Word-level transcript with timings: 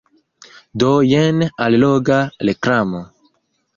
Do 0.83 0.87
jen 1.11 1.43
alloga 1.67 2.19
reklamo. 2.51 3.05